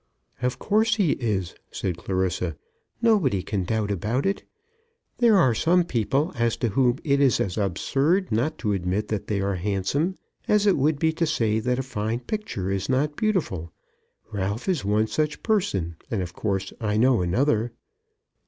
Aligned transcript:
"Of 0.41 0.57
course 0.57 0.95
he 0.95 1.11
is," 1.11 1.53
said 1.69 1.95
Clarissa. 1.95 2.55
"Nobody 3.03 3.43
can 3.43 3.65
doubt 3.65 3.91
about 3.91 4.25
it. 4.25 4.41
There 5.19 5.37
are 5.37 5.53
some 5.53 5.83
people 5.83 6.31
as 6.35 6.57
to 6.57 6.69
whom 6.69 6.97
it 7.03 7.19
is 7.21 7.39
as 7.39 7.55
absurd 7.55 8.31
not 8.31 8.57
to 8.57 8.73
admit 8.73 9.09
that 9.09 9.27
they 9.27 9.41
are 9.41 9.57
handsome 9.57 10.15
as 10.47 10.65
it 10.65 10.75
would 10.75 10.97
be 10.97 11.13
to 11.13 11.27
say 11.27 11.59
that 11.59 11.77
a 11.77 11.83
fine 11.83 12.19
picture 12.21 12.71
is 12.71 12.89
not 12.89 13.15
beautiful. 13.15 13.71
Ralph 14.31 14.67
is 14.67 14.83
one 14.83 15.05
such 15.05 15.43
person, 15.43 15.97
and 16.09 16.23
of 16.23 16.33
course 16.33 16.73
I 16.81 16.97
know 16.97 17.21
another." 17.21 17.71